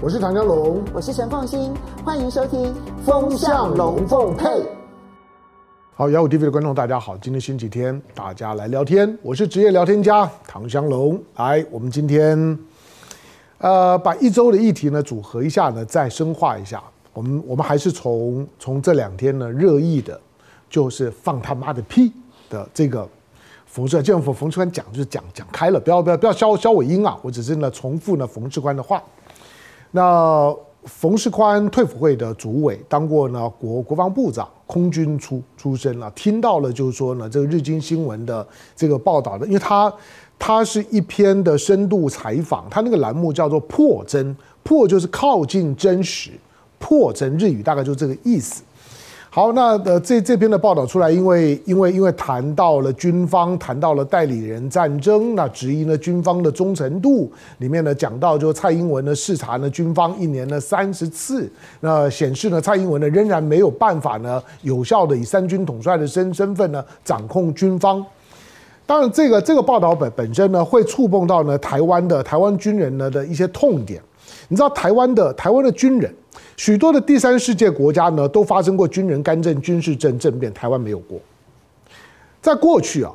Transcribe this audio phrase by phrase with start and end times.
[0.00, 2.66] 我是唐江龙，我是陈凤新，欢迎收听
[3.04, 4.46] 《风向龙凤配》。
[5.96, 9.18] 好，雅虎 TV 的观众大家好，今天星期天，大家来聊天。
[9.22, 12.56] 我是职业聊天家唐香龙，来，我们今天
[13.58, 16.80] 呃把一周的议题呢组合一下呢，再深化一下。
[17.12, 20.18] 我们我们还是从从这两天呢热议的，
[20.70, 22.12] 就是放他妈的屁
[22.48, 23.06] 的这个
[23.66, 27.18] 冯世，见冯冯志宽讲就是讲讲开了，不要不要不要消消尾音啊！
[27.20, 29.02] 我只是呢重复呢冯志宽的话。
[29.90, 36.10] 那冯世宽退伍会的主委，当过呢国国防部长，空军出出身了。
[36.12, 39.92] 听到了就是说呢，这个日经新闻的这个报道的，因为他
[40.38, 46.30] 他是一篇的深度采访，他那个栏目叫做破真，破就是靠近真实，
[46.78, 48.62] 破真日语大概就这个意思。
[49.38, 68.04] 好，那呃，这这篇的报道出来，因为因为因为谈到了军方，谈到了代理人战争，那质疑呢军方的忠诚度，里面呢讲到就蔡英文呢视察呢军方一年呢三十次，那显示呢蔡英文呢仍然没有办法呢有效的以三军统帅的身身份呢掌控军方。
[68.86, 74.02] 当然，这个这个报道本本身呢会触碰到呢台湾的台湾军人呢的一些痛点。
[74.48, 76.12] 你知道台湾的台湾的军人。
[76.56, 81.18] 许多的第三世界国家呢，都发生过军人干政、军事政政变，台湾没有过。
[82.40, 83.12] 在过去啊，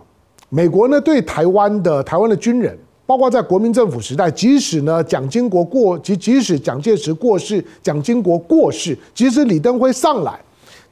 [0.49, 10.39] 美国呢对台湾的台湾的军人，包括在国民政府时代，即使呢蒋经国过，即即使蒋介石过世，蒋经国过世，即使李登辉上来，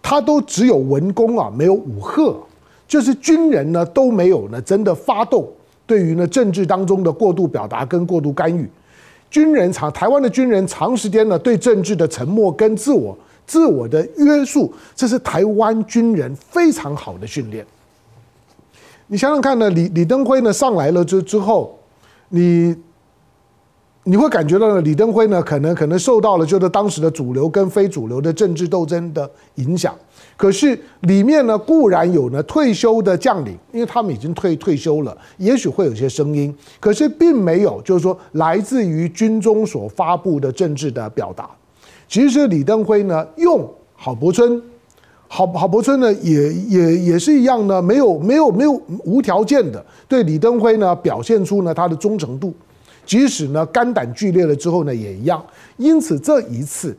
[0.02, 2.38] 他都只有文功啊，没有武赫，
[2.88, 5.48] 就是军人呢都没有呢真的发动，
[5.86, 8.70] 对于呢政治当中的过度表达跟过度干预。
[9.32, 17.66] 军人长台湾的军人长时间呢对政治的沉默跟自我自我的约束，这是台湾军人非常好的训练。
[19.08, 21.80] 你想想看呢，李李登辉呢上来了之之后，
[22.30, 22.76] 你。
[24.04, 29.94] 你会感觉到呢，李登辉呢，可能可能受到了就是当时的主流跟非主流的政治斗争的影响。
[30.36, 41.48] 可是里面呢，固然有呢退休的将领，因为他们已经退退休了，也许会有些声音，可是并没有就是说来自于军中所发布的政治的表达。
[42.08, 44.59] 其实李登辉呢，用郝柏村，
[45.28, 48.72] 郝郝柏村呢，也也也是一样呢，没有没有没有
[49.06, 52.52] 无条件的对李登辉呢表现出呢他的忠诚度。
[53.06, 55.44] 即使呢肝胆俱裂了之后呢也一样，
[55.78, 56.95] 因此这一次，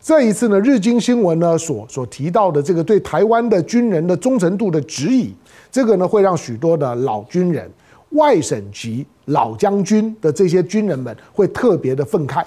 [0.00, 5.32] 这一次呢日经新闻呢所所提到的这个对台湾的军人的忠诚度的质疑，
[5.70, 7.70] 这个呢会让许多的老军人、
[8.10, 12.44] 外省籍老将军的这些军人们会特别的愤慨，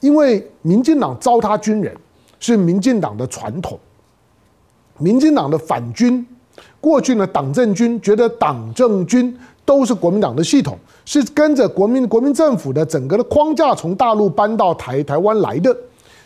[0.00, 1.96] 因为民进党糟蹋军人
[2.38, 3.78] 是民进党的传统，
[4.98, 6.24] 民进党的反军，
[6.80, 10.78] 过去呢党政军觉得党政军都是国民党的系统。
[11.04, 15.76] 是跟着国民国民政府的整个的框架从大陆搬到台台湾来的，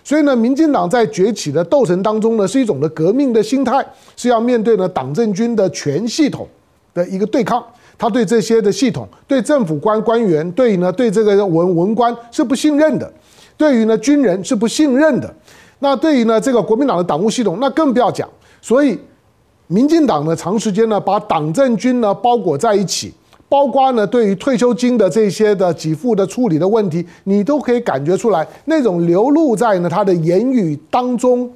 [0.04, 3.84] 所以呢，民进党在崛起的斗争当中呢，是一种的革命的心态，
[4.16, 6.46] 是要面对呢党政军的全系统
[6.94, 7.64] 的一个对抗。
[7.98, 13.10] 他对这些的系统，对政府官官员，对呢对这个文文官是不信任的，
[13.56, 15.34] 对于呢军人是不信任的。
[15.78, 18.28] 那对于呢这个国民党的党务系统，那更不要讲。
[18.60, 18.98] 所以，
[19.68, 23.14] 民进党呢长时间呢把党政军呢包裹在一起。
[23.48, 31.48] 包括呢，对于退休金的这些的给付的处理的问题，你都可以感觉出来，那种流露在呢他的言语当中，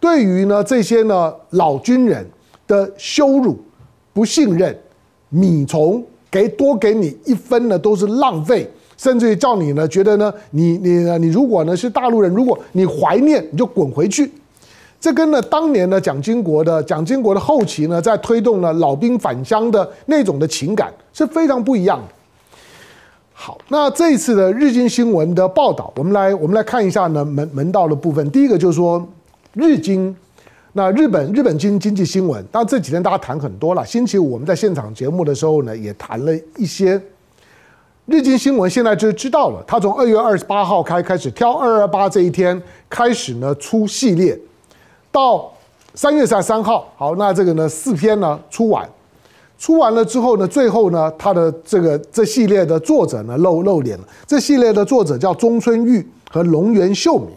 [0.00, 2.26] 对于呢这些呢老军人
[2.66, 3.56] 的羞辱、
[4.12, 4.76] 不信任、
[5.28, 14.30] 米虫给多给你一分呢都是浪费，甚至于叫你呢觉得呢你你你如果呢是大陆人，如果你怀念你就滚回去。
[14.98, 22.14] 这跟呢当年呢蒋经国的蒋经国的后期呢，在推动呢老兵返乡的那种的情感是非常不一样的。
[23.32, 28.28] 好，那这一次的日经新闻的报道，我们来我们来看一下呢门门道的部分。
[28.30, 29.06] 第一个就是说
[29.52, 30.16] 日经，
[30.72, 33.84] 那日本日本经经济新闻，当然这几天大家谈很多了。
[33.84, 37.00] 星期五我们在现场节目的时候呢，也谈了一些。
[38.06, 44.38] 日经新闻现在就知道了，他从二月二十八号开开始挑二二八这一天开始呢出系列。
[45.16, 45.50] 到
[45.94, 48.86] 三月三三号，好，那这个呢四篇呢出完，
[49.58, 54.04] 出完了之后呢，最后呢，他的这个这系列的作者呢露露脸了。
[54.26, 57.30] 这系列的作者叫中村玉和龙原秀明，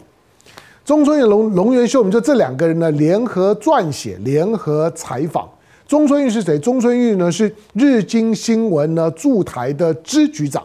[0.84, 5.48] 中村玉龙龙原秀明就这两个人呢联合撰写、联合采访。
[5.88, 6.58] 中村玉是谁？
[6.58, 10.62] 中村玉呢是日经新闻呢驻台的支局长，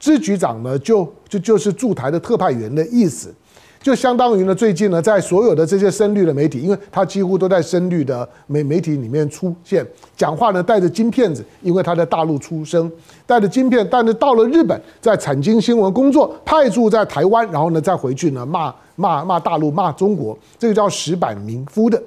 [0.00, 3.32] 支局长呢就就就是驻台的特派员的意思。
[3.80, 9.86] 就相当于呢，最近呢，在所有的这些深绿的媒体，因为他几乎都在深绿的媒媒体里面出现，
[10.16, 12.90] 讲话呢带着金片子，因为他在大陆出生，
[13.24, 22.02] 带着金片，但是到了日本，在产经新闻工作，派驻在台湾，然后呢再回去呢骂骂骂大陆骂中国，这个叫石板明夫的。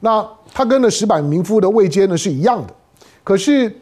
[0.00, 2.74] 那他跟那石板明夫的位阶呢是一样的，
[3.22, 3.72] 可是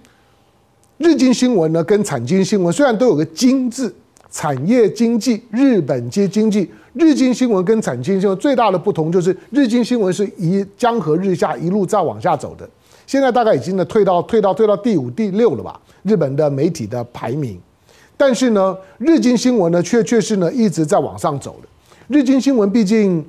[0.98, 3.94] 日经新闻呢跟产经新闻虽然都有个经字。
[4.30, 6.68] 产业经济，日本接经济。
[6.94, 12.68] 日经新闻跟产经新闻最大的不同就是，日经新闻是一江河日下，一路再往下走的。
[13.06, 15.78] 现在大概已经呢退到退到退到第五、第六了吧？
[16.04, 17.60] 日本的媒体的排名。
[18.16, 21.68] 但是呢，日经新闻呢却却是呢一直在往上走的。
[22.06, 23.26] 日经新闻毕竟，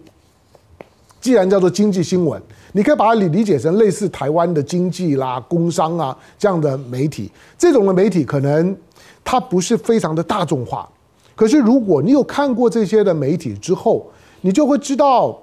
[1.19, 2.39] 既然叫做经济新闻，
[2.73, 7.31] 你可以把它理理解成类似台湾的经济啦、工商啊这样的媒体。
[7.57, 8.77] 这种的媒体可能
[9.23, 10.87] 它不是非常的大众化。
[11.35, 14.05] 可是，如果你有看过这些的媒体之后，
[14.41, 15.37] 你就会知道，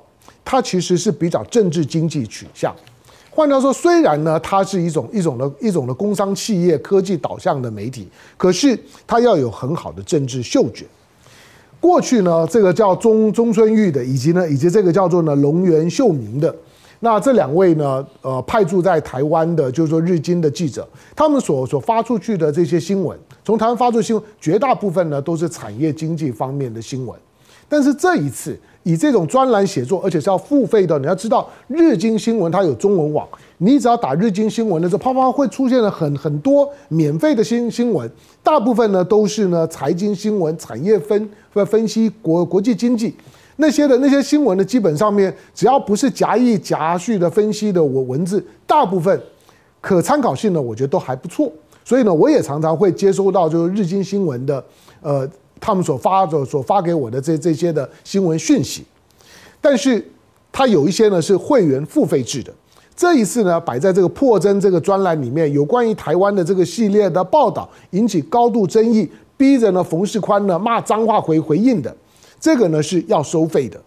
[0.44, 2.74] 它其实是比较政治经济取向。
[3.30, 10.86] 换句话说，虽然呢，它是一种一种的一种的工商企业科技导向的媒体，可是它要有很好的政治嗅觉。
[11.80, 16.54] 过去呢，这个叫中中村玉的，以及呢，以及这个叫做呢龙源秀明的。
[17.00, 27.18] 那这两位呢，呃，派驻在台湾的，就是说日经的记者，他们所所发出去的这些新闻，从台湾发出新闻，绝大部分呢都是产业经济方面的新闻。
[27.68, 33.26] 但是这一次以这种专栏写作，而且是要付费的，你要知道日经新闻它有中文网，
[33.58, 38.10] 你只要打日经新闻的时候，啪啪会出现了很很多免费的新新闻，
[38.42, 41.30] 大部分呢都是呢财经新闻、产业分
[41.66, 43.14] 分析国国际经济。
[43.56, 49.18] 那些的那些新闻呢，基本上面只要不是夹议夹叙的分析的文文字，大部分
[49.80, 51.50] 可参考性呢，我觉得都还不错。
[51.84, 54.64] 所以呢，我也常常会接收到就是日经新闻的，
[55.00, 55.28] 呃，
[55.60, 58.84] 他们所发的所发给我的这这些的新闻讯息。
[59.60, 60.04] 但是
[60.50, 62.52] 它有一些呢是会员付费制的。
[62.94, 71.94] 这一次呢，摆在这个破真这个专栏里面，有关于台湾的这个系列的报道，引起高度争议，逼着呢冯世宽呢骂脏话回回应的。
[72.38, 73.80] 这个呢是要收费的，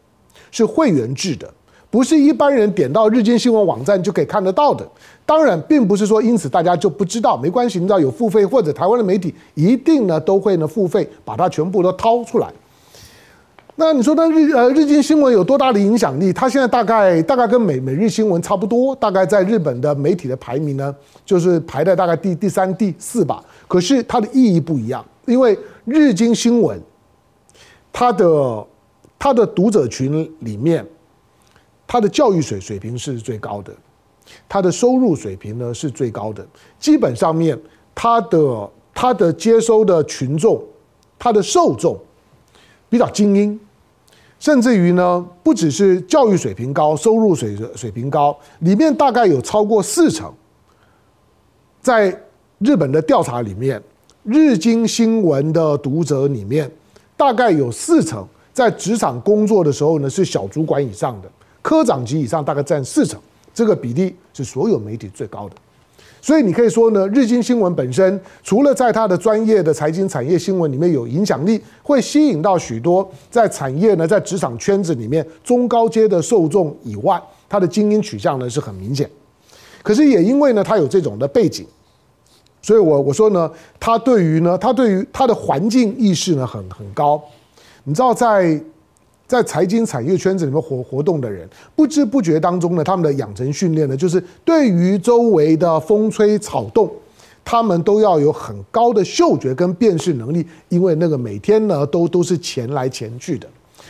[0.49, 1.53] 是会员制的，
[1.95, 4.85] 不是一般人点到日经新闻网站就可以看得到的。
[5.25, 12.51] 当然，并不是说因此大家就不知道，没关系，你知道有付费或者台湾的媒体一定呢都会呢付费把它全部都掏出来。
[13.77, 16.33] 那你说那日呃日经新闻有多大的影响力？
[16.33, 20.93] 它现在大概大概跟每每日新闻差不多，大概在日本的媒体的排名呢，
[21.25, 23.41] 就是排在大概第第三、第四吧。
[23.69, 26.77] 可是它的意义不一样，因为日经新闻。
[27.93, 28.65] 它的
[29.17, 30.85] 它的读者群里面，
[31.87, 33.73] 他的教育水水平是最高的，
[34.47, 36.45] 他的收入水平呢是最高的。
[36.79, 37.59] 基本上面，
[37.93, 40.63] 他的他的接收的群众，
[41.17, 41.97] 他的受众
[42.89, 43.59] 比较精英，
[44.39, 50.33] 甚至于呢，不只是教育水平高，收入水水平高，里面大概有超过四成，
[51.81, 52.21] 在
[52.59, 53.81] 日本的调查里面，
[54.23, 56.71] 日经新闻的读者里面。
[57.17, 61.31] 大概有四成在职场工作的时候呢，是小主管以上的，
[61.65, 63.19] 科长级以上大概占四成，
[63.51, 65.55] 这个比例是所有媒体最高的。
[66.21, 77.19] 所以你可以说呢，日经新闻本身除了在它的专业的财经产业新闻里面有影响力，会吸引到许多在产业呢，在职场圈子里面中高阶的受众以外，
[77.49, 79.09] 它的精英取向呢是很明显。
[79.81, 81.65] 可是也因为呢，它有这种的背景。
[82.61, 87.19] 所以我，我我说呢，他对于呢，他对于他的环境意识呢，很很高。
[87.85, 88.59] 你知道在，
[89.35, 96.89] 在财经产业圈子里面活活动的人，不知不觉当中呢，他们的养成训练呢，就是对于周围的风吹草动，
[97.43, 103.47] 他们都要有很高的嗅觉跟辨识能力，因为那个每天呢，都都是钱来钱去的，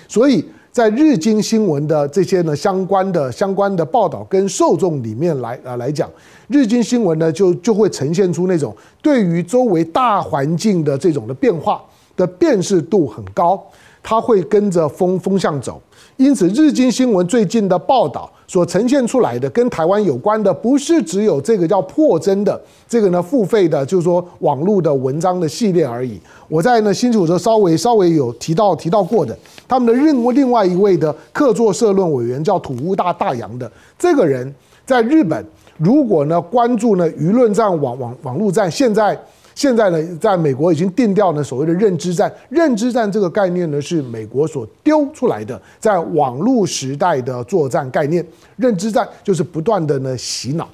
[0.07, 0.43] 所以。
[0.75, 6.11] 在日经新闻的这些呢相关的相关的报道跟受众里面来啊来讲，
[6.49, 11.81] 日经新闻呢就就会呈现出那种对于周围大环境的这种的变化
[12.17, 13.65] 的辨识度很高，
[14.07, 15.81] 它会跟着风风向走。
[16.17, 26.21] 因此，日经新闻最近的报道所呈现出来的跟台湾有关的，不是只有这个叫破真的这个呢付费的，就是说网络的文章的系列而已。
[26.47, 29.35] 我在呢星期五的稍微稍微有提到提到过的，
[29.67, 34.53] 他们的另另外一位的客座社论委员叫土屋大大洋的这个人，
[34.85, 35.43] 在日本
[35.77, 39.19] 如果呢关注呢舆论战网网网络战，现在。
[39.55, 42.31] 现在呢，在美国已经定调呢所谓的认知战。
[42.49, 48.23] 认知战这个概念呢，是美国所丢出来的，在网络时代的作战概念。
[48.57, 50.67] 认知战就是不断的呢洗脑，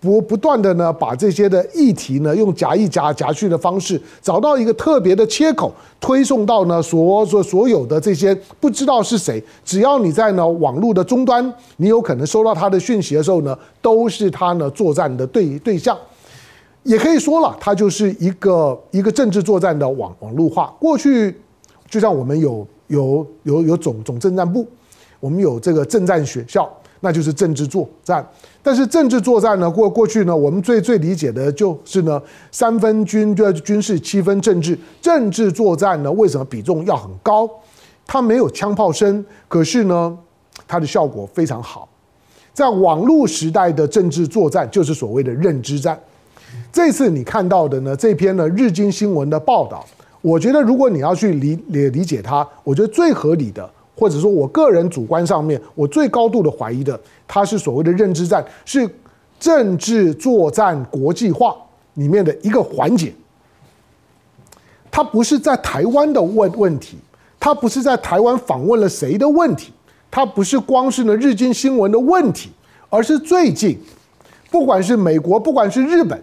[0.00, 15.98] 不不断的呢，把这些的议题呢，用夹一夹夹去的方式，找到一个特别的切口，推送到呢所所所有的这些不知道是谁，只要你在呢网络的终端，你有可能收到他的讯息的时候呢，都是他呢作战的对对象，
[16.86, 20.74] 也可以说了，它就是一个一个政治作战的网网络化。
[20.80, 21.34] 过去
[21.88, 24.66] 就像我们有有有有总总政战部，
[25.20, 26.66] 我们有这个政战学校。
[27.00, 28.26] 那就是政治作战，
[28.62, 34.76] 但是政治作战呢，过过去呢，我们最最理解的就是呢，三分军的军事，七分政治。
[35.00, 37.48] 政治作战呢，为什么比重要很高？
[38.06, 40.18] 它没有枪炮声，可是呢，
[40.66, 41.86] 它的效果非常好。
[42.54, 46.00] 在网络时代的政治作战，就是所谓的认知战。
[46.72, 49.84] 这次你看到的呢，这篇呢日经新闻的报道，
[50.20, 53.68] 我觉得如果你要去理理理解它，我觉得最合理的。
[53.98, 58.86] 或者说我个人主观上面，我最高度的怀疑的，它是所谓的认知战，是
[59.40, 61.56] 政治作战国际化
[61.94, 63.10] 里面的一个环节。
[64.90, 66.98] 它不是在台湾的问问题，
[67.40, 69.72] 它不是在台湾访问了谁的问题，
[70.10, 72.50] 它不是光是呢日经新闻的问题，
[72.90, 73.78] 而是最近，
[74.50, 76.20] 不管是美国，不管是日本，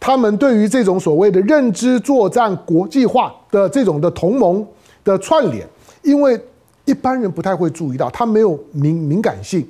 [0.00, 4.66] 他们对于这种所谓的认知作战国际化的这种的同盟
[5.04, 5.66] 的串联，
[6.02, 6.40] 因为。
[6.84, 9.62] 一般人不太会注意到，它没有敏敏感性。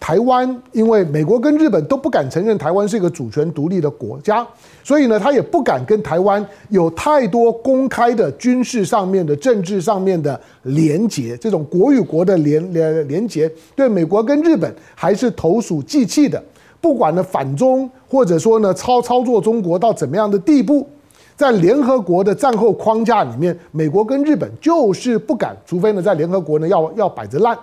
[0.00, 4.44] 台湾因为美国跟日本都不敢承认台湾是一个主权独立的国家，
[4.82, 11.36] 所以呢，他也不敢跟台湾有太多公开的军事上面的、政治上面的连结。
[11.36, 16.42] 这种国与国的连连连结，对美国跟日本还是投鼠忌器的。
[16.84, 20.86] 不管呢反中，或者说呢操操作中国到怎么样的地步。
[21.34, 27.58] 在联合国的战后框架里面，美国跟日本就是不敢，除非呢在联合国呢要要摆着烂。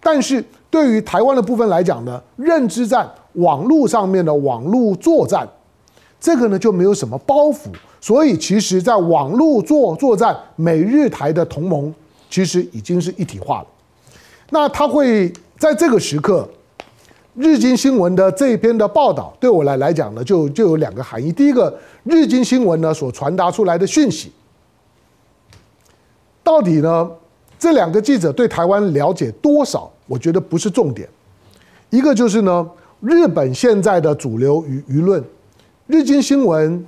[0.00, 5.48] 但是对于台湾的部分来讲呢，认知战、网络上面的网络作战，
[6.18, 7.68] 这个呢就没有什么包袱。
[8.00, 11.94] 所以其实，在网络作作战，美日台的同盟
[12.28, 13.66] 其实已经是一体化了。
[14.50, 16.48] 那他会在这个时刻。
[17.34, 21.30] 日经新闻的这一篇的报道，对我来来讲呢，就就有两个含义。
[21.30, 24.32] 第一个，日经新闻呢所传达出来的讯息，
[26.42, 27.10] 到底呢
[27.58, 29.90] 这两个记者对台湾了解多少？
[30.06, 31.08] 我觉得不是重点。
[31.90, 32.68] 一个就是呢，
[33.00, 35.22] 日本现在的主流舆舆论，
[35.86, 36.84] 日经新闻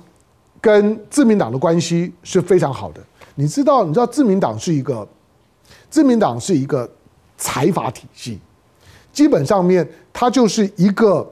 [0.59, 3.01] 跟自民党的关系是非常好的。
[3.35, 5.07] 你知道，你知道自民党是一个，
[5.89, 6.89] 自民党是一个
[7.37, 8.39] 财阀体系。
[9.13, 11.31] 基本上面，它就是一个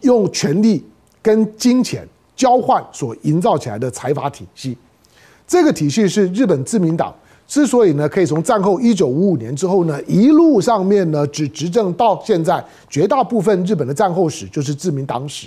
[0.00, 0.84] 用权力
[1.22, 4.76] 跟金钱交换所营造起来的财阀体系。
[5.46, 7.14] 这个体系是日本自民党
[7.46, 15.46] 之所以呢可以从战后一九五五年之后呢一路上面呢只执政到现在，绝大部分日本的战后史就是自民党史。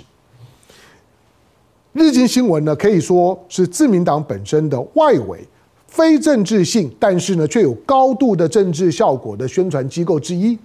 [1.92, 5.46] 日经新闻呢可以说是自民党本身的外围
[5.88, 10.56] 非政治性，但是呢却有高度的政治效果的宣传机构之一。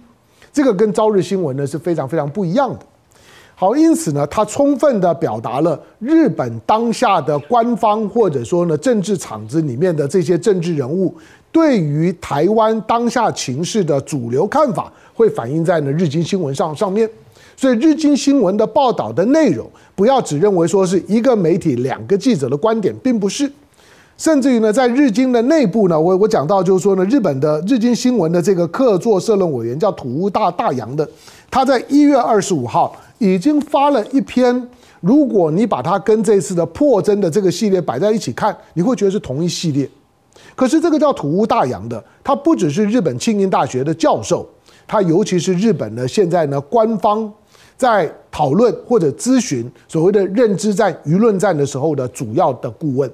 [0.52, 2.80] 这个跟朝日新闻呢是非常非常不一样的。
[3.54, 11.14] 好，因此呢，它充分的表达了日本当下的官方或者说呢政治场子里面的这些政治人物
[11.52, 17.08] 对于台湾当下情势的主流看法，会反映在呢日经新闻上上面。
[17.56, 23.50] 所以日经新闻的报道的内容，不要只认为说是一个媒体两个记者的观点，并不是。
[24.16, 31.08] 甚至于呢，在日经的内部呢，我我讲到就是说呢，日本的日经新闻的这个客座社论委员叫土屋大大洋的，
[31.50, 34.68] 他在一月二十五号已经发了一篇，
[35.00, 39.88] 如果你把它跟这次的破真的这个系列摆在一起看，你会觉得是同一系列。
[40.54, 44.46] 可是这个叫土屋大洋的，他不只是日本庆应大学的教授，
[44.86, 47.32] 他尤其是日本呢现在呢官方
[47.76, 53.10] 在讨论或者咨询所谓的认知战、舆论战的时候的主要的顾问。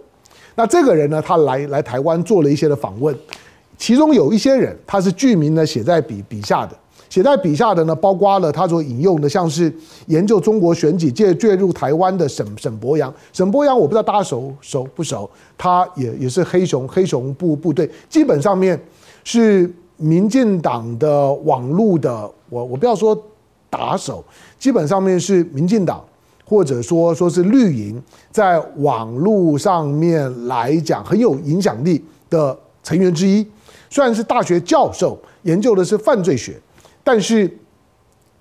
[0.58, 3.16] 那这个人呢，他来来台湾做了一些的访问，
[3.76, 6.76] 其中有一些人他是具名呢写在笔笔下的，
[7.08, 9.72] 写在笔下的呢，包括了他所引用的，像是
[10.06, 18.76] 研究中国选举介介入台湾的沈沈伯洋，沈伯洋我不知道大家熟熟不熟，他也也是黑熊黑熊部部队，基本上面
[19.22, 23.16] 是民进党的网络的，我我不要说
[23.70, 24.24] 打手，
[24.58, 26.04] 基本上面是民进党。
[26.48, 33.46] 或者说说是绿营在网络上面来讲很有影响力的成员之一，
[33.90, 36.58] 虽然是大学教授，研究的是犯罪学，
[37.04, 37.50] 但是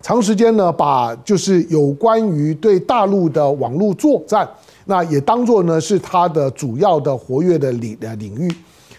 [0.01, 4.47] 长时间呢把就是有关于对大陆的网络作战，
[4.85, 8.49] 那也当做呢是他的主要的活跃的领呃领域。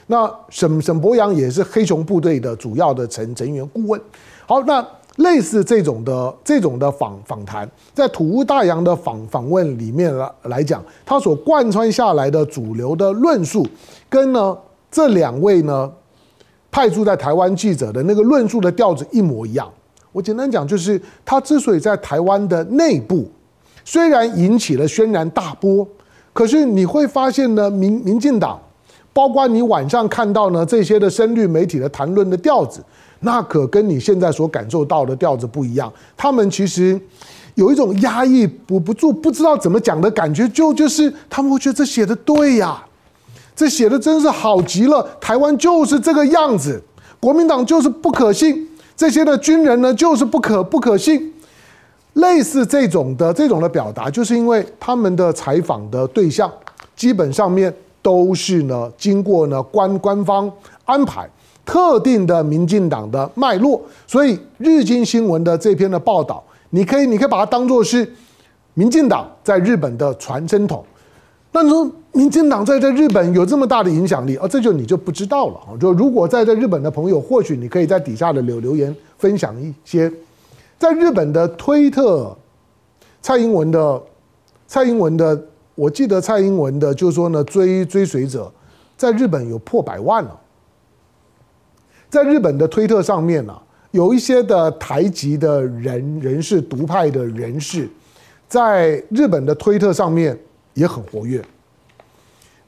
[0.09, 3.99] 那沈沈博洋也是黑熊部队的主要的成成员顾问。
[4.47, 4.87] 好，那
[5.19, 13.67] 类似这种的这种的访访谈，在土屋大洋的访访问里面来来讲，他所贯穿下来的主流的论述，
[14.09, 14.57] 跟呢
[14.91, 15.91] 这两位呢
[16.71, 19.69] 派驻在台湾记者的那个论述的调子一模一样。
[20.13, 23.29] 我简单讲，就是他之所以在台湾的内部
[23.85, 25.87] 虽然引起了轩然大波，
[26.33, 28.61] 可是你会发现呢，民民进党，
[29.13, 32.81] 包括你晚上看到呢这些的深绿媒体的谈论的调子。
[33.21, 35.93] 那可跟你现在所感受到的调子不一样。
[36.17, 37.01] 他们其实
[37.55, 42.83] 有一种压抑不不住、不知道怎么讲的感觉，就就是他们会觉得这写的对呀，
[43.57, 45.05] 这写的真是好极了。
[45.21, 46.81] 台湾就是这个样子，
[47.19, 51.35] 国民党就是不可信，这些的军人呢就是不可不可信。
[52.15, 56.51] 类似这种的这种的表达，就是因为他们的采访的对象
[56.97, 57.73] 基本上面
[58.03, 60.51] 都是呢经过呢官官方
[60.85, 61.29] 安排。
[61.69, 68.11] 特定的民进党的脉络，所以日经新闻的这篇的报道，你可以你可以把它当做是
[68.73, 70.83] 民进党在日本的传声筒。
[71.53, 75.77] 那你说民进党在在日本有这么大的影响力，而这就你就不知道了啊！
[75.79, 80.11] 就如果在在日本的朋友，或许你可以在底下的留留言分享一些，
[80.79, 82.35] 在日本的推特，
[83.21, 84.03] 蔡英文的
[84.67, 85.39] 蔡英文的，
[85.75, 88.51] 我记得蔡英文的就是说呢，追追随者
[88.97, 90.35] 在日本有破百万了。
[92.11, 93.55] 在日本的推特上面呢、
[93.91, 97.88] 有一些的台籍的人人士、独派的人士，
[98.49, 100.38] 在日本的推特上面
[100.75, 101.43] 也很活跃。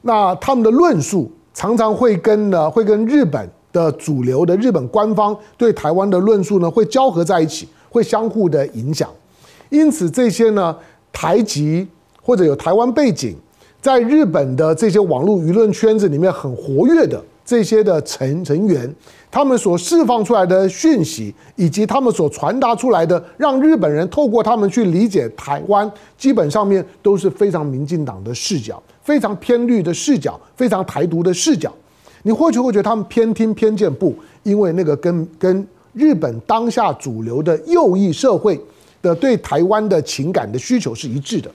[0.01, 9.09] 那他们的论述常常会跟呢，会跟日本的主流的日本官方对台湾的论述呢，会交合在一起，会相互的影响。
[9.69, 10.75] 因此，这些呢
[11.11, 11.87] 台籍
[12.21, 13.35] 或者有台湾背景，
[13.81, 17.21] 在日本的这些网络舆论圈子里面很活跃的
[17.51, 18.95] 这些的成成员。
[19.29, 31.73] 他们所释放出来的讯息，以及他们所传达出来的，让日本人透过他们去理解台湾，基本上面都是非常民进党的视角，非常偏绿的视角，非常台独的视角。
[32.23, 38.57] 你或许会觉得他们偏听偏见，不，因为那个跟跟日本当下主流的右翼社会
[39.01, 41.51] 的对台湾的情感的需求是一致的，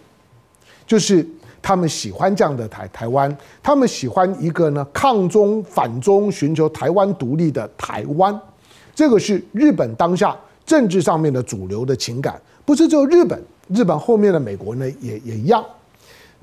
[0.86, 1.26] 就是。
[1.66, 8.40] 他们喜欢这样的台台湾，他们喜欢一个呢抗中反中、寻求台湾独立的台湾，
[8.94, 15.64] 这个是日本当下政治上面的主流的情感，不是只有日本，日本后面的美国呢也也一样。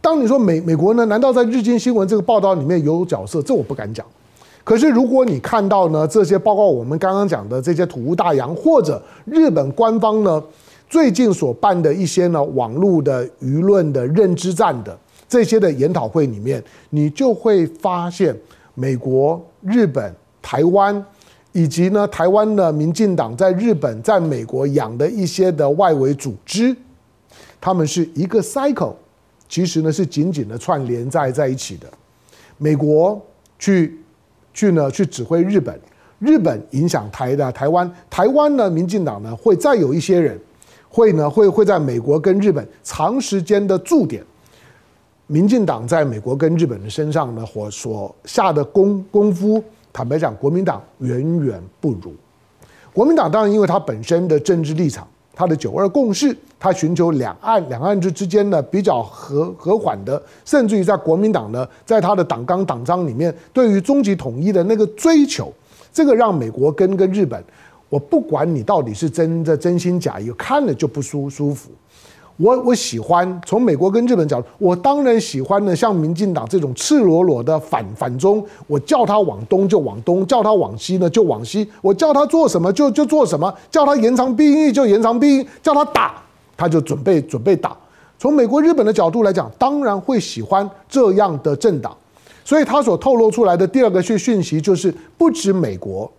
[0.01, 3.41] 当你说美美国呢，难道在日经新闻这个报道里面有角色？
[3.41, 4.05] 这我不敢讲。
[4.65, 10.43] 可是如果你看到呢这些，包括我们刚刚讲的这些土屋大洋，或者日本官方呢
[10.89, 14.93] 最近所办的一些呢网络的舆论的认知战的。
[15.33, 18.37] 这些的研讨会里面，你就会发现，
[18.75, 21.03] 美国、日本、台湾，
[21.53, 26.75] 以及呢台湾的民进党在日本、在美国养的一些的外围组织，
[27.59, 28.93] 他们是一个 cycle，
[29.49, 31.87] 其实呢是紧紧的串联在在一起的。
[32.59, 33.19] 美国
[33.57, 33.99] 去
[34.53, 35.75] 去呢去指挥日本，
[36.19, 40.39] 日本影响台的台湾，台湾呢民进党呢会再有一些人，
[40.89, 44.23] 会呢会会在美国跟日本长时间的驻点。
[45.33, 49.59] 民进党在美国跟日本的身上呢，或所下的功功夫，
[49.91, 52.13] 坦白讲，国民党远远不如。
[52.93, 65.51] 国民党当然因为他本身的政治立场，他的九二共识，他寻求两岸两岸之之间呢比较和和缓的，甚至于在国民党呢，在他的党纲党章里面，对于终极统一的那个追求，
[65.91, 67.43] 这个让美国跟跟日本，
[67.89, 71.71] 我不管你到底是真的真心假意，看了就不舒舒服。
[72.37, 86.15] 我我喜欢从美国跟日本角度，我当然喜欢呢，像民进党这种赤裸裸的反反中，我叫他往东就往东，叫他往西呢就往西，我叫他做什么就就做什么，叫他延长兵役就延长兵役，叫他打
[86.57, 87.77] 他就准备准备打。
[88.17, 91.95] 从美国日本的角度来讲，当然会喜欢这样的政党，
[92.43, 96.11] 所以他所透露出来的第二个讯讯息就是，不止美国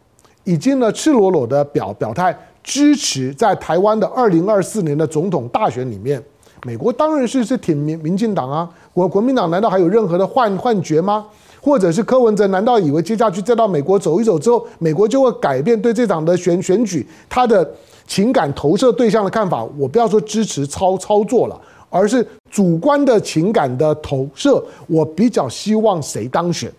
[0.44, 2.36] 已经呢赤裸裸的表表态。
[2.64, 6.20] 支持在台湾的二零二四年的总统大选里面，
[6.64, 11.26] 美国当然是是挺民民进党啊，国国民党难道还有任何的幻幻觉吗？
[11.60, 17.70] 或者是柯文哲难道以为接下去再到美国走一走之后，美国就会改变对这场的选选举他的
[18.06, 19.62] 情感投射对象的看法？
[19.78, 26.72] 我不要说支持操操作了，而是主观的情感的投射，我比较希望谁当选？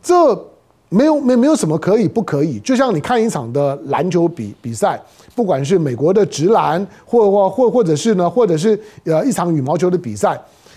[0.00, 0.38] 这。
[0.92, 5.00] 没有没没有什么可以不可以，就像你看一场的篮球比比赛，
[5.36, 10.36] 不管是美国的直篮，或或或或者是呢，或者是呃一场羽毛球的比赛，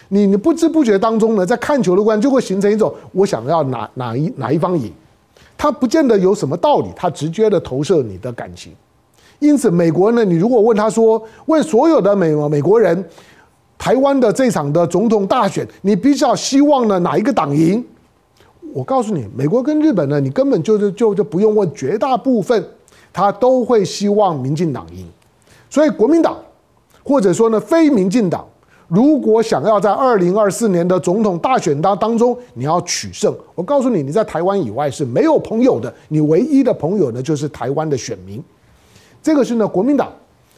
[0.10, 4.94] 你你不知不觉当中呢，在看球的过程就会形成一种我想要哪哪一哪一方赢，
[5.58, 8.72] 它不见得有什么道理，它直接的投射你的感情。
[9.40, 13.04] 因此，美国呢，你如果问他说，问所有的美美国人，
[13.80, 17.84] 台湾的这场的总统大选，你比较希望呢哪一个党赢？
[18.74, 22.66] 我告诉你，美国跟日本呢，你根本就是就就不用问，绝大部分
[23.14, 25.08] 他都会希望民进党赢。
[25.70, 26.38] 所以国民党
[27.04, 28.46] 或者说呢非民进党，
[28.88, 38.44] 如果想要在二零二四年的总统大选当当中你要取胜，我告诉你，你在台湾以外是没有朋友的，你唯一的朋友呢就是台湾的选民。
[39.22, 40.12] 这个是呢，国民党，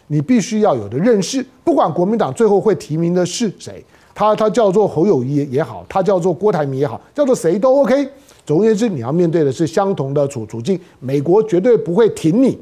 [0.07, 1.45] 你必须要有的认识。
[1.63, 3.83] 不管国民党最后会提名的是谁，
[4.15, 8.07] 他他叫做侯友谊也好，他叫做郭台铭也好，叫做谁都 OK。
[8.45, 10.79] 总而言之，你要面对的是相同的处处境。
[10.99, 12.57] 美国绝对不会挺你。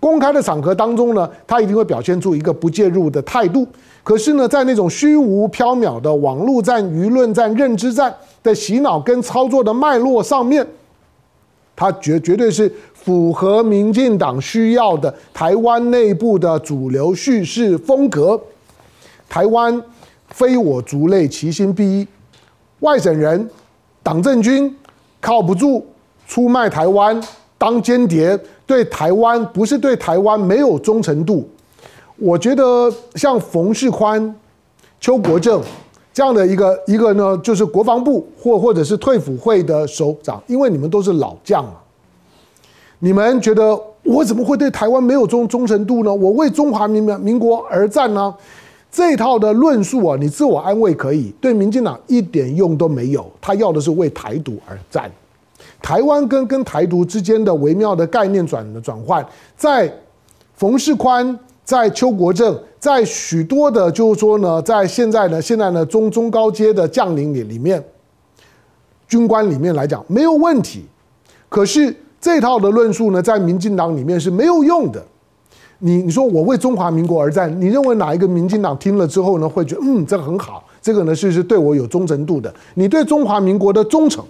[0.00, 3.66] 公开的场合当中呢，他一定会表现出一个不介入的态度。
[4.02, 10.66] 可是呢，在那种虚无缥缈的网络战、舆论战、认知战的洗脑跟操作的脉络上面，
[11.76, 12.72] 他绝绝对是。
[13.06, 18.40] 符合民进党需要的台湾内部的主流叙事风格，
[19.28, 19.80] 台湾
[20.28, 22.06] 非我族类，其心必异。
[22.80, 23.48] 外省人、
[24.02, 24.76] 党政军
[25.20, 25.84] 靠不住，
[26.26, 27.18] 出卖台湾
[27.56, 31.48] 当间谍，对台湾不是对台湾没有忠诚度。
[32.18, 34.34] 我觉得像冯世宽、
[35.00, 35.62] 邱国正
[36.12, 41.74] 这样的一个一个呢，就是国防部或或者是退辅会的首长，因为你们都是老将嘛。
[42.98, 46.14] 你们觉得我怎么会对台湾没有忠忠诚度呢？
[46.14, 48.34] 我为中华民民国而战呢？
[48.96, 53.30] 这套的论述啊，你自我安慰可以，对民进党一点用都没有。
[53.42, 55.10] 他要的是为台独而战。
[55.82, 59.22] 台湾跟跟台独之间的微妙的概念转的转换，
[59.54, 59.92] 在
[60.54, 67.84] 冯世宽、在邱国正、在许多的，就是说呢，在现在呢，现在呢中中高阶的将领里里面，
[69.06, 70.86] 军官里面来讲没有问题，
[71.50, 71.94] 可是。
[72.18, 75.04] 这套的论述呢，在民进党里面是没有用的。
[75.80, 82.52] 你你说我为中华民国而战，你认为哪一个民进党听了之后呢，会觉得嗯，这个很好，这个呢是是对我有忠诚度的。
[82.74, 84.24] 你对中华民国的忠诚，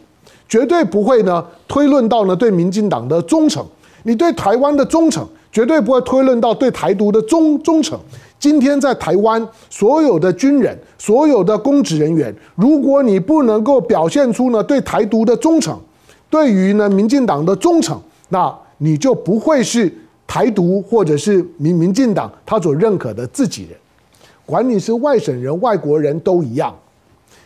[0.49, 3.65] 绝对不会呢推论到呢对民进党的忠诚。
[4.03, 7.99] 你对台湾的忠诚，绝对不会推论到对台独的忠忠诚。
[8.39, 15.77] 今天在台湾，所有的军人、所有的公职人员，如果你不能够表现出呢对台独的忠诚，
[16.29, 19.93] 对于呢，民进党的忠诚，那你就不会是
[20.27, 23.73] 台独或者是民民进党他所认可的自己人，
[24.45, 26.75] 管你是外省人、外国人都一样。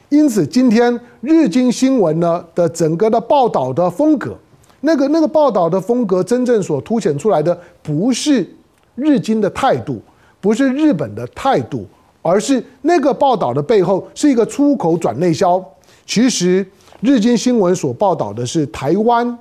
[0.09, 4.37] 因此，今天日经新闻呢的整个的报道的风格，
[4.81, 8.47] 那个那个报道的风格，真正所凸显出来的不是
[8.95, 10.01] 日经的态度，
[10.41, 11.87] 不是日本的态度，
[12.23, 15.65] 而是那个报道的背后是一个出口转内销。
[16.07, 16.67] 其实。
[17.03, 19.39] 日经新闻所报道的是台湾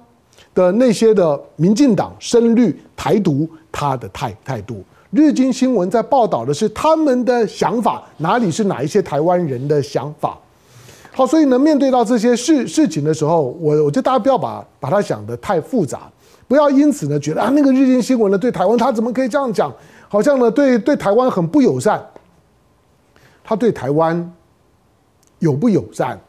[0.54, 4.84] 的那些的民进党深绿台独他的态态度。
[5.12, 10.38] 日经新闻在报道的是他们的想法，哪里是哪一些台湾人的想法？
[11.12, 16.02] 好，所以呢，面对到这些事事情的时候，我我觉得大家不要把把它想得太复杂，
[16.48, 19.74] 不要因此呢觉得啊，那个日经新闻呢对台湾他怎么可以这样讲？
[20.08, 22.04] 好像呢对对台湾很不友善。
[23.44, 24.32] 他对台湾
[25.40, 26.20] 友不友善？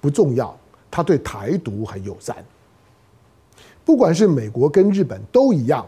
[0.00, 0.56] 不重要，
[0.90, 2.34] 他对台独很友善。
[3.84, 5.84] 不管是美国跟日本都一样，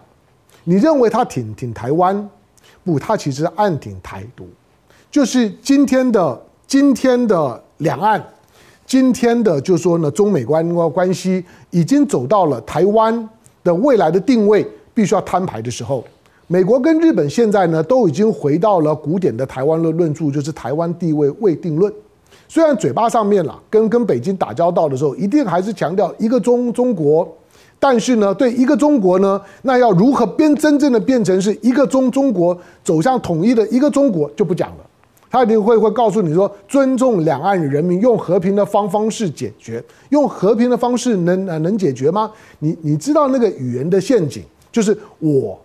[0.64, 2.28] 你认为他挺挺台湾，
[2.82, 4.46] 不，他其实暗挺台独。
[5.10, 8.22] 就是今天的今天的两岸，
[8.84, 13.28] 今天的就说呢，中美关关系已经走到了台湾
[13.62, 16.04] 的未来的定位必须要摊牌的时候。
[16.46, 21.90] 美国跟日本现在呢，都已经回到了古典的台湾论论述，就是台湾地位未定论。
[22.48, 27.26] 虽然嘴巴上面了，跟跟北京打交道的时候，一定还是强调一个中中国，
[27.86, 34.76] 但是呢，对一个中国呢，那要如何变真正的变成是一个中中国走向统一的一个中国就不讲了，
[35.30, 42.30] 他一定会会告诉你说，尊重两岸人民，用和平的方方式解决，用和平的方式能能解决吗？
[42.60, 44.42] 你你知道那个语言的陷阱，
[44.72, 45.60] 就是我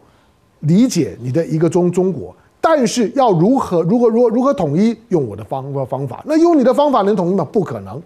[0.60, 2.36] 理解你的一个中中国。
[2.60, 4.94] 但是要如何如何如何如何统一？
[5.08, 7.48] 用我的方方法，那用你的方法能统一吗？
[7.50, 8.02] 不可能。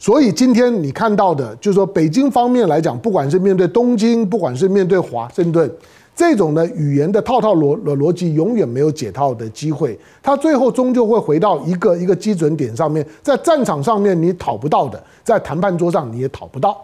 [0.00, 5.70] 所以今天你看到的，就是说北京方面来讲，不管是面对东京，不管是面对华盛顿，
[6.16, 9.96] 这种的语言的套套逻逻逻辑，永远没有解套的机会。
[10.22, 16.76] 它最后终究会回到一个一个基准点上面，在战场上面你讨不到的，在谈判桌上你也讨不到。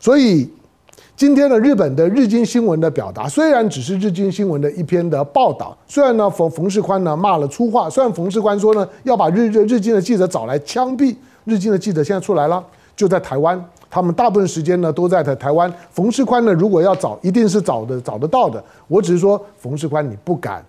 [0.00, 0.50] 所以。
[1.16, 12.62] 今天的日本的日经新闻的表达，虽然只是日经新闻的一篇的报道，虽然呢冯冯世宽呢骂了粗话，虽然冯世宽说呢要把日日日经的记者找来枪毙，日经的记者现在出来了，
[12.94, 15.72] 就在台湾他们大部分时间呢都在台台湾。
[15.90, 18.62] 冯世宽呢，如果要找，一定是找的找得到的。
[18.86, 20.64] 我只是说，冯世宽你不敢。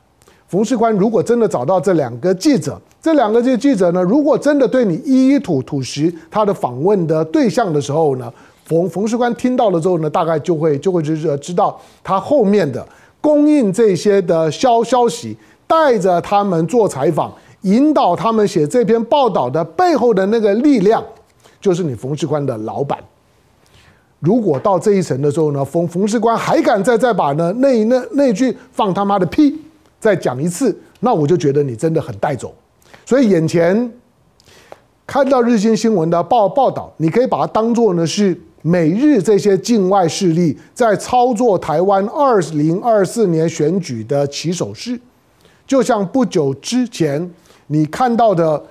[0.48, 8.32] 冯世宽如果真的找到这两个记者，这两个这记者呢，如果真的对你一一吐吐实他的访问的对象的时候呢，
[8.66, 12.86] 冯冯世宽听到了之后呢，大概就会就会就知知道他后面的
[13.22, 21.04] 供应这些的消消息，带着他们做采访，引导他们写这篇报道的背后的那个力量，
[21.60, 22.98] 就是你冯世宽的老板。
[24.20, 29.60] 如果到这一层的时候呢，冯冯世宽还敢再再把呢那那那句放他妈的屁
[30.00, 32.54] 再讲一次，那我就觉得你真的很带走。
[33.06, 33.92] 所以眼前
[35.08, 38.40] 看到日经新闻的报报道，你可以把它当做呢是。
[38.64, 45.02] 美日这些境外势力在操作台湾二零二四年选举的起手式，
[45.66, 47.28] 就像不久之前
[47.72, 48.62] 你看到的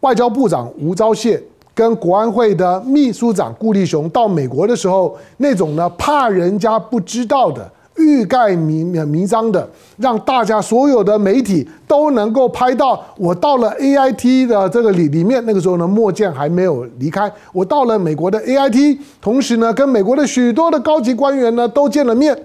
[0.00, 1.40] 外交部长吴钊燮
[1.72, 7.70] 跟国安会的秘书长顾立雄到美国的时候，那种呢怕人家不知道的。
[7.98, 15.42] 欲盖弥弥彰的，让大家所有的媒体都能够拍到我到了 AIT 的这个里里面。
[15.46, 17.32] 那个时候呢，莫健还没有离开。
[17.54, 22.38] 我到了美国的 AIT，同时呢，跟美国的许多的高级官员呢都见了面。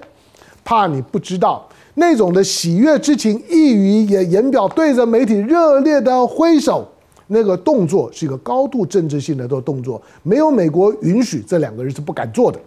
[0.64, 6.88] 怕你不知道，那种的喜悦之情溢于言言表，对着媒体热烈的挥手，
[7.28, 12.60] 那个动作是一个高度政治性的的动作，没有美国允许，这两个人是不敢做的。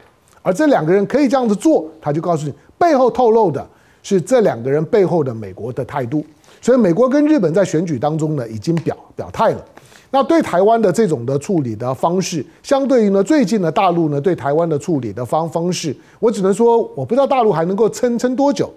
[0.43, 2.53] 而这两个人可以这样子做，他就告诉你。
[2.77, 3.67] 背后透露的
[4.03, 6.23] 是这两个人背后的美国的态度，
[6.61, 9.65] 所以美国跟日本在选举当中呢已经表表态了。
[10.11, 18.71] 那对台湾的这种的处理的方式，相对于呢最近的大陆呢对台湾的处理的方方式，我只能说我不知道大陆还能够撑撑多久。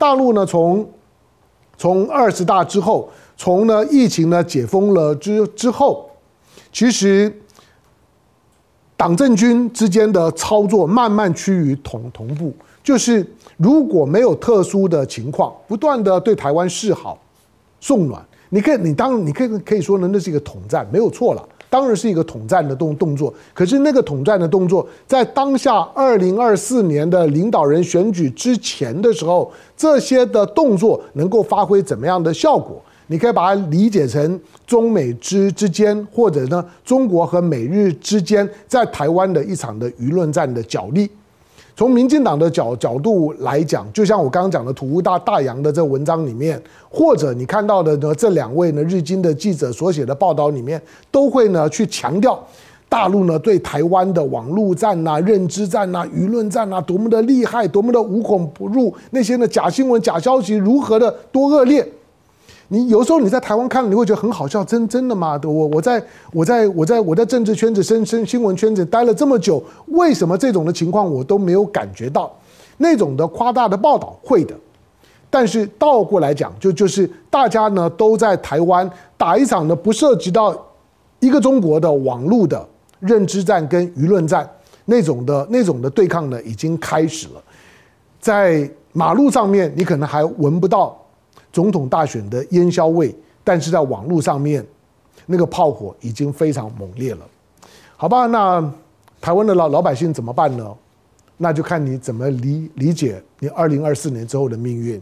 [0.00, 0.88] 大陆呢从
[1.76, 6.08] 从二十大之后，从呢疫情呢解封了之之后，
[6.72, 7.30] 其实
[8.96, 13.26] 党政军之间的操作慢慢趋于同同步，就是。
[13.62, 17.18] 如果没有特殊的情况，不断的对台湾示好、
[17.78, 23.32] 送暖，你可以，你当，你可以可以说呢，那是一个统战，没有错了，当然是一个统战的动动作。
[23.54, 32.82] 可是那个统战的动作，在当下二零二四年的领导人选举之前的时候，这些的动作能够发挥怎么样的效果？
[33.06, 41.10] 你可以把它理解成中美之之间，或者呢，中国和美日之间在台湾的一场的舆论战的角力。
[41.80, 50.78] 从民进党的角角度来讲，就像我刚刚讲的土屋大大洋的这文章里面，或者你看到的呢这两位呢日经的记者所写的报道里面，
[51.10, 52.38] 都会呢去强调
[52.86, 61.82] 大陆呢对台湾的网络战呐、认知战呐、舆论战呐多么的厉害，多么的无孔不入，那些呢假新闻、假消息如何的多恶劣。
[62.72, 65.38] 你有时候你在台湾看，你会觉得很好笑，真真的吗？
[65.42, 66.00] 我我在
[66.32, 72.32] 我在我在我在政治圈子、深深新闻圈子待了这么久，为什么这种的情况我都没有感觉到？
[72.76, 74.54] 那种的夸大的报道会的，
[75.28, 80.56] 但是倒过来讲，就就是大家呢都在台湾打一场呢不涉及到
[81.18, 82.64] 一个中国的网络的
[83.00, 84.48] 认知战跟舆论战
[84.84, 87.42] 那种的那种的对抗呢已经开始了，
[88.20, 90.96] 在马路上面你可能还闻不到。
[91.52, 94.64] 总统大选的烟硝味，但是在网络上面，
[95.26, 97.26] 那个炮火已经非常猛烈了。
[97.96, 98.72] 好吧，那
[99.20, 100.74] 台湾的老老百姓怎么办呢？
[101.36, 105.00] 那就看你怎么理理解你二零二四年之后的命运。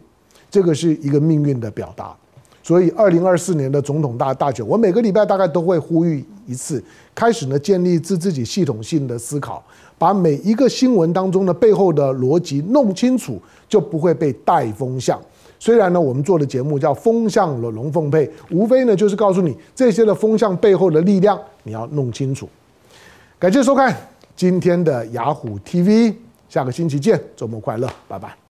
[0.50, 2.16] 这个是一个命运的表达。
[2.62, 6.82] 所以二零二四年的总统大大选，我每个礼拜大概都会呼吁一次，
[7.14, 9.64] 开始呢建立自自己系统性的思考，
[9.96, 15.18] 把每一个新闻当中的背后的逻辑弄清楚，就不会被带风向。
[15.59, 22.49] 虽然呢，我们做的节目叫《风向龙龙凤配》，无非呢就是告诉你这些的风向背后的力量，你要弄清楚。
[23.38, 23.94] 感谢收看
[24.37, 26.14] 今天的雅虎 TV，
[26.49, 28.47] 下个星期见，周末快乐，拜拜。